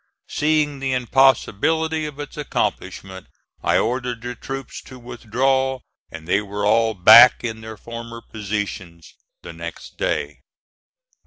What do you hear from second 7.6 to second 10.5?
their former positions the next day.